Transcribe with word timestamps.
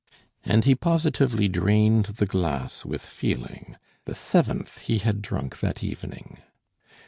And 0.43 0.63
he 0.65 0.73
positively 0.73 1.47
drained 1.47 2.05
the 2.05 2.25
glass 2.25 2.83
with 2.83 3.03
feeling, 3.05 3.77
the 4.05 4.15
seventh 4.15 4.79
he 4.79 4.97
had 4.97 5.21
drunk 5.21 5.59
that 5.59 5.83
evening. 5.83 6.39